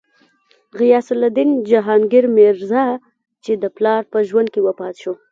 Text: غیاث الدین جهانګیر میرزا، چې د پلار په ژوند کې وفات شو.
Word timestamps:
غیاث 0.79 1.07
الدین 1.13 1.49
جهانګیر 1.69 2.25
میرزا، 2.35 2.85
چې 3.43 3.51
د 3.61 3.63
پلار 3.75 4.01
په 4.11 4.17
ژوند 4.27 4.47
کې 4.53 4.61
وفات 4.67 4.95
شو. 5.01 5.13